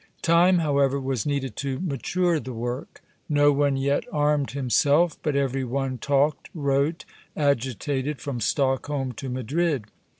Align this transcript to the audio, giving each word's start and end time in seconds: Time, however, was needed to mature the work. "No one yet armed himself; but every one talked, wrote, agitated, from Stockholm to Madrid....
Time, 0.23 0.57
however, 0.57 0.99
was 0.99 1.27
needed 1.27 1.55
to 1.57 1.79
mature 1.79 2.39
the 2.39 2.55
work. 2.55 3.03
"No 3.29 3.51
one 3.51 3.77
yet 3.77 4.03
armed 4.11 4.49
himself; 4.49 5.15
but 5.21 5.35
every 5.35 5.63
one 5.63 5.99
talked, 5.99 6.49
wrote, 6.55 7.05
agitated, 7.37 8.19
from 8.19 8.41
Stockholm 8.41 9.11
to 9.11 9.29
Madrid.... 9.29 9.83